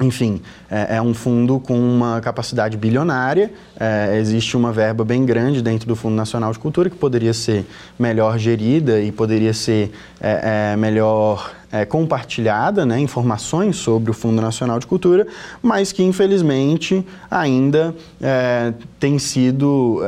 enfim, 0.00 0.40
é, 0.70 0.96
é, 0.96 1.02
um 1.02 1.12
fundo 1.12 1.60
com 1.60 1.78
uma 1.78 2.20
capacidade 2.20 2.76
bilionária, 2.76 3.52
é, 3.78 4.16
existe 4.18 4.56
uma 4.56 4.72
verba 4.72 5.04
bem 5.04 5.26
grande 5.26 5.60
dentro 5.60 5.86
do 5.86 5.94
Fundo 5.94 6.14
Nacional 6.14 6.52
de 6.52 6.58
Cultura 6.58 6.88
que 6.88 6.96
poderia 6.96 7.34
ser 7.34 7.66
melhor 7.98 8.38
gerida 8.38 9.00
e 9.00 9.12
poderia 9.12 9.52
ser 9.52 9.92
é, 10.18 10.72
é 10.72 10.76
melhor 10.76 11.52
é, 11.72 11.84
compartilhada, 11.84 12.84
né, 12.84 12.98
informações 12.98 13.76
sobre 13.76 14.10
o 14.10 14.14
Fundo 14.14 14.40
Nacional 14.42 14.78
de 14.78 14.86
Cultura, 14.86 15.26
mas 15.62 15.92
que 15.92 16.02
infelizmente 16.02 17.04
ainda 17.30 17.94
é, 18.20 18.72
têm 18.98 19.18
sido 19.18 20.02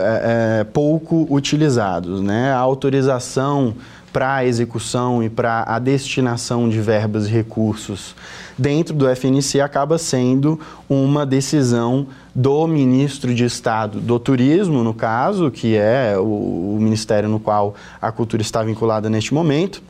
pouco 0.72 1.26
utilizados. 1.30 2.20
Né? 2.20 2.52
A 2.52 2.58
autorização 2.58 3.74
para 4.12 4.34
a 4.34 4.44
execução 4.44 5.22
e 5.22 5.30
para 5.30 5.64
a 5.66 5.78
destinação 5.78 6.68
de 6.68 6.80
verbas 6.80 7.26
e 7.26 7.30
recursos 7.30 8.14
dentro 8.58 8.94
do 8.94 9.08
FNC 9.08 9.60
acaba 9.60 9.96
sendo 9.96 10.60
uma 10.88 11.24
decisão 11.24 12.06
do 12.34 12.66
ministro 12.66 13.34
de 13.34 13.44
Estado 13.44 14.00
do 14.00 14.18
Turismo, 14.18 14.84
no 14.84 14.92
caso, 14.92 15.50
que 15.50 15.76
é 15.76 16.16
o, 16.18 16.76
o 16.76 16.78
ministério 16.80 17.28
no 17.28 17.40
qual 17.40 17.74
a 18.00 18.12
cultura 18.12 18.42
está 18.42 18.62
vinculada 18.62 19.08
neste 19.08 19.32
momento. 19.32 19.82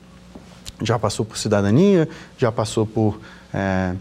Já 0.83 0.99
passou 0.99 1.25
por 1.25 1.39
cidadania, 1.39 2.09
já 2.37 2.51
passou 2.53 2.87
por. 2.87 3.21
É, 3.53 3.95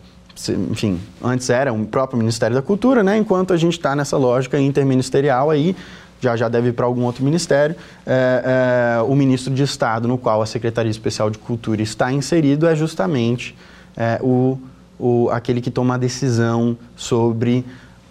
enfim, 0.72 1.00
antes 1.24 1.50
era 1.50 1.72
o 1.72 1.86
próprio 1.86 2.18
Ministério 2.18 2.56
da 2.56 2.62
Cultura, 2.62 3.04
né? 3.04 3.18
enquanto 3.18 3.54
a 3.54 3.58
gente 3.58 3.74
está 3.74 3.96
nessa 3.96 4.18
lógica 4.18 4.60
interministerial 4.60 5.50
aí, 5.50 5.76
já 6.20 6.36
já 6.36 6.48
deve 6.48 6.70
ir 6.70 6.74
para 6.74 6.86
algum 6.86 7.04
outro 7.04 7.24
ministério. 7.24 7.76
É, 8.06 8.98
é, 8.98 9.02
o 9.02 9.16
ministro 9.16 9.54
de 9.54 9.64
Estado, 9.64 10.08
no 10.08 10.18
qual 10.18 10.42
a 10.42 10.46
Secretaria 10.46 10.90
Especial 10.90 11.30
de 11.30 11.38
Cultura 11.38 11.82
está 11.82 12.12
inserido, 12.12 12.68
é 12.68 12.76
justamente 12.76 13.56
é, 13.98 14.20
o, 14.22 14.58
o, 14.98 15.30
aquele 15.32 15.62
que 15.62 15.72
toma 15.72 15.96
a 15.96 15.98
decisão 15.98 16.78
sobre 16.96 17.66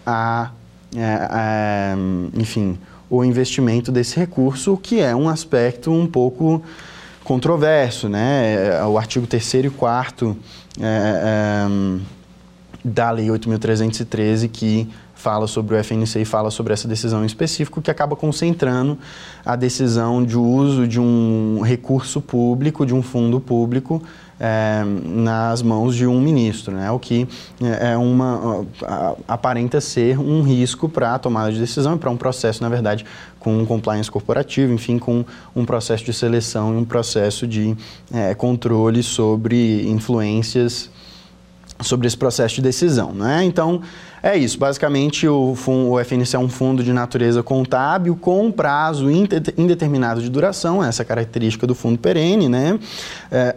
a, 0.05 0.51
é, 0.95 1.29
é, 1.31 1.95
enfim, 2.39 2.77
o 3.09 3.23
investimento 3.23 3.91
desse 3.91 4.17
recurso, 4.17 4.77
que 4.77 4.99
é 4.99 5.15
um 5.15 5.29
aspecto 5.29 5.91
um 5.91 6.05
pouco 6.05 6.63
controverso, 7.23 8.09
né? 8.09 8.77
É, 8.79 8.85
o 8.85 8.97
artigo 8.97 9.27
3 9.27 9.53
e 9.53 9.69
4 9.69 10.37
é, 10.79 11.65
da 12.83 13.11
Lei 13.11 13.27
8.313 13.27 14.49
que 14.49 14.89
fala 15.21 15.45
sobre 15.45 15.75
o 15.75 15.83
FNC 15.83 16.21
e 16.21 16.25
fala 16.25 16.49
sobre 16.49 16.73
essa 16.73 16.87
decisão 16.87 17.21
em 17.21 17.27
específico, 17.27 17.79
que 17.79 17.91
acaba 17.91 18.15
concentrando 18.15 18.97
a 19.45 19.55
decisão 19.55 20.23
de 20.23 20.35
uso 20.35 20.87
de 20.87 20.99
um 20.99 21.61
recurso 21.61 22.19
público, 22.19 22.85
de 22.85 22.93
um 22.95 23.03
fundo 23.03 23.39
público, 23.39 24.01
é, 24.43 24.83
nas 25.05 25.61
mãos 25.61 25.95
de 25.95 26.07
um 26.07 26.19
ministro, 26.19 26.73
né? 26.73 26.89
o 26.89 26.97
que 26.97 27.27
é, 27.61 27.91
é 27.91 27.97
uma, 27.97 28.65
aparenta 29.27 29.79
ser 29.79 30.19
um 30.19 30.41
risco 30.41 30.89
para 30.89 31.13
a 31.13 31.19
tomada 31.19 31.51
de 31.51 31.59
decisão 31.59 31.93
e 31.95 31.99
para 31.99 32.09
um 32.09 32.17
processo, 32.17 32.63
na 32.63 32.67
verdade, 32.67 33.05
com 33.39 33.55
um 33.55 33.65
compliance 33.67 34.09
corporativo, 34.09 34.73
enfim, 34.73 34.97
com 34.97 35.23
um 35.55 35.63
processo 35.63 36.03
de 36.03 36.11
seleção 36.11 36.73
e 36.73 36.77
um 36.77 36.85
processo 36.85 37.45
de 37.45 37.77
é, 38.11 38.33
controle 38.33 39.03
sobre 39.03 39.87
influências 39.87 40.89
sobre 41.83 42.07
esse 42.07 42.17
processo 42.17 42.55
de 42.55 42.61
decisão. 42.61 43.13
Né? 43.13 43.43
Então, 43.43 43.81
é 44.23 44.37
isso. 44.37 44.57
Basicamente, 44.57 45.27
o, 45.27 45.55
o 45.67 45.99
FNC 46.03 46.35
é 46.35 46.39
um 46.39 46.49
fundo 46.49 46.83
de 46.83 46.93
natureza 46.93 47.41
contábil 47.41 48.15
com 48.15 48.51
prazo 48.51 49.09
indeterminado 49.09 50.21
de 50.21 50.29
duração, 50.29 50.83
essa 50.83 51.01
é 51.01 51.03
a 51.03 51.05
característica 51.05 51.65
do 51.65 51.73
fundo 51.73 51.97
perene, 51.97 52.47
né? 52.47 52.79
É, 53.31 53.55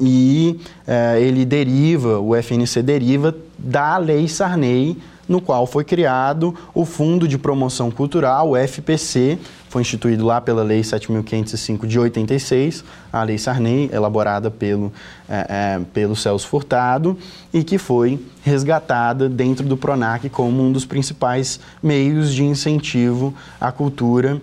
e 0.00 0.60
é, 0.86 1.20
ele 1.20 1.44
deriva, 1.44 2.20
o 2.20 2.34
FNC 2.40 2.82
deriva 2.82 3.34
da 3.58 3.96
Lei 3.98 4.28
Sarney, 4.28 4.96
no 5.28 5.40
qual 5.40 5.66
foi 5.66 5.84
criado 5.84 6.54
o 6.72 6.84
Fundo 6.84 7.26
de 7.26 7.36
Promoção 7.36 7.90
Cultural, 7.90 8.50
o 8.50 8.56
FPC, 8.56 9.38
foi 9.76 9.82
instituído 9.82 10.24
lá 10.24 10.40
pela 10.40 10.62
Lei 10.62 10.80
7.505 10.80 11.86
de 11.86 11.98
86, 11.98 12.82
a 13.12 13.22
Lei 13.22 13.36
Sarney, 13.36 13.90
elaborada 13.92 14.50
pelo, 14.50 14.90
é, 15.28 15.46
é, 15.50 15.80
pelo 15.92 16.16
Celso 16.16 16.48
Furtado, 16.48 17.18
e 17.52 17.62
que 17.62 17.76
foi 17.76 18.18
resgatada 18.42 19.28
dentro 19.28 19.66
do 19.66 19.76
PRONAC 19.76 20.30
como 20.30 20.62
um 20.62 20.72
dos 20.72 20.86
principais 20.86 21.60
meios 21.82 22.32
de 22.32 22.42
incentivo 22.42 23.34
à 23.60 23.70
cultura, 23.70 24.40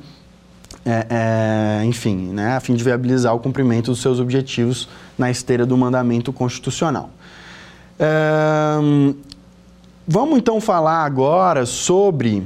é, 0.85 1.79
é 1.81 1.85
enfim, 1.85 2.27
né, 2.27 2.55
a 2.55 2.59
fim 2.59 2.75
de 2.75 2.83
viabilizar 2.83 3.33
o 3.33 3.39
cumprimento 3.39 3.89
dos 3.89 4.03
seus 4.03 4.19
objetivos 4.19 4.87
na 5.17 5.31
esteira 5.31 5.65
do 5.65 5.75
mandamento 5.75 6.31
constitucional. 6.31 7.09
Vamos 10.07 10.37
então 10.37 10.61
falar 10.61 11.03
agora 11.03 11.65
sobre 11.65 12.43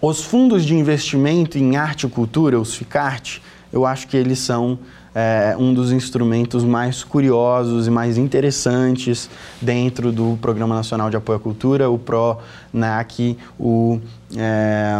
os 0.00 0.22
fundos 0.22 0.64
de 0.64 0.74
investimento 0.74 1.58
em 1.58 1.76
arte 1.76 2.06
e 2.06 2.10
cultura, 2.10 2.60
os 2.60 2.74
FICART. 2.74 3.40
Eu 3.72 3.84
acho 3.84 4.06
que 4.08 4.16
eles 4.16 4.38
são 4.38 4.78
é, 5.14 5.56
um 5.58 5.72
dos 5.72 5.92
instrumentos 5.92 6.62
mais 6.62 7.02
curiosos 7.02 7.86
e 7.86 7.90
mais 7.90 8.18
interessantes 8.18 9.30
dentro 9.60 10.12
do 10.12 10.38
Programa 10.42 10.74
Nacional 10.74 11.08
de 11.08 11.16
Apoio 11.16 11.38
à 11.38 11.40
Cultura, 11.40 11.88
o 11.88 11.98
PRONAC, 11.98 13.38
o, 13.58 13.98
é, 14.36 14.94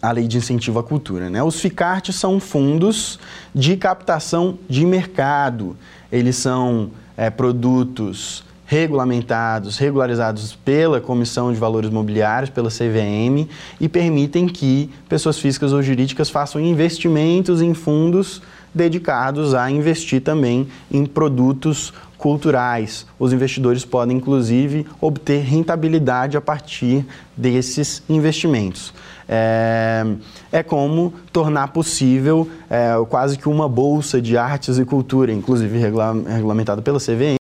a 0.00 0.12
Lei 0.12 0.26
de 0.26 0.38
Incentivo 0.38 0.78
à 0.78 0.82
Cultura. 0.82 1.28
Né? 1.28 1.42
Os 1.42 1.60
FICART 1.60 2.12
são 2.12 2.40
fundos 2.40 3.18
de 3.54 3.76
captação 3.76 4.58
de 4.68 4.86
mercado. 4.86 5.76
Eles 6.10 6.36
são 6.36 6.90
é, 7.14 7.28
produtos 7.28 8.42
regulamentados, 8.68 9.78
regularizados 9.78 10.54
pela 10.54 11.00
Comissão 11.00 11.50
de 11.50 11.58
Valores 11.58 11.88
Mobiliários, 11.88 12.50
pela 12.50 12.68
CVM, 12.68 13.48
e 13.80 13.88
permitem 13.88 14.46
que 14.46 14.90
pessoas 15.08 15.38
físicas 15.38 15.72
ou 15.72 15.82
jurídicas 15.82 16.28
façam 16.28 16.60
investimentos 16.60 17.62
em 17.62 17.72
fundos 17.72 18.42
dedicados 18.74 19.54
a 19.54 19.70
investir 19.70 20.20
também 20.20 20.68
em 20.90 21.06
produtos 21.06 21.94
culturais. 22.18 23.06
Os 23.18 23.32
investidores 23.32 23.86
podem, 23.86 24.18
inclusive, 24.18 24.86
obter 25.00 25.40
rentabilidade 25.40 26.36
a 26.36 26.40
partir 26.40 27.06
desses 27.34 28.02
investimentos. 28.06 28.92
É, 29.26 30.04
é 30.52 30.62
como 30.62 31.14
tornar 31.32 31.68
possível 31.68 32.46
é, 32.68 32.90
quase 33.08 33.38
que 33.38 33.48
uma 33.48 33.68
bolsa 33.68 34.20
de 34.20 34.36
artes 34.36 34.76
e 34.76 34.84
cultura, 34.84 35.32
inclusive 35.32 35.78
regula, 35.78 36.12
regulamentada 36.28 36.82
pela 36.82 36.98
CVM, 36.98 37.37